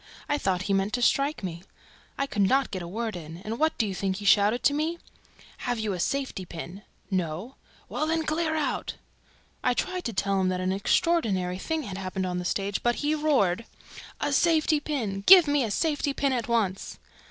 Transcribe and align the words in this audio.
I 0.27 0.39
thought 0.39 0.63
he 0.63 0.73
meant 0.73 0.93
to 0.93 1.01
strike 1.03 1.43
me. 1.43 1.61
I 2.17 2.25
could 2.25 2.41
not 2.41 2.71
get 2.71 2.81
a 2.81 2.87
word 2.87 3.15
in; 3.15 3.37
and 3.45 3.59
what 3.59 3.77
do 3.77 3.85
you 3.85 3.93
think 3.93 4.15
he 4.15 4.25
shouted 4.25 4.67
at 4.67 4.75
me? 4.75 4.97
'Have 5.59 5.77
you 5.77 5.93
a 5.93 5.99
safety 5.99 6.43
pin?' 6.43 6.81
'No!' 7.11 7.53
'Well, 7.87 8.07
then, 8.07 8.23
clear 8.25 8.55
out!' 8.55 8.95
I 9.63 9.75
tried 9.75 10.05
to 10.05 10.13
tell 10.13 10.41
him 10.41 10.49
that 10.49 10.59
an 10.59 10.71
unheard 10.71 11.27
of 11.55 11.61
thing 11.61 11.83
had 11.83 11.99
happened 11.99 12.25
on 12.25 12.39
the 12.39 12.45
stage, 12.45 12.81
but 12.81 12.95
he 12.95 13.13
roared, 13.13 13.65
'A 14.19 14.33
safety 14.33 14.79
pin! 14.79 15.21
Give 15.27 15.47
me 15.47 15.63
a 15.63 15.69
safety 15.69 16.13
pin 16.15 16.33
at 16.33 16.47
once!' 16.47 16.97